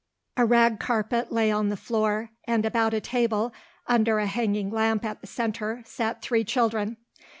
[0.35, 3.53] A rag carpet lay on the floor and about a table,
[3.85, 6.97] under a hanging lamp at the centre, sat three children.